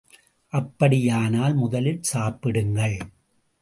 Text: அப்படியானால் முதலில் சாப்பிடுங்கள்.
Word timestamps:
அப்படியானால் 0.53 1.53
முதலில் 1.53 2.01
சாப்பிடுங்கள். 2.01 2.97